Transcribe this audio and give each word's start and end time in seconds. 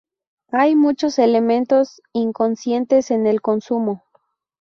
Hay 0.51 0.75
muchos 0.75 1.19
elementos 1.19 2.01
inconscientes 2.11 3.11
en 3.11 3.27
el 3.27 3.39
consumo. 3.39 4.03